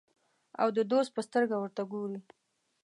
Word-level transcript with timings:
او 0.61 0.67
د 0.77 0.79
دوست 0.91 1.11
په 1.13 1.21
سترګه 1.27 1.55
ورته 1.57 1.83
ګوري. 1.91 2.19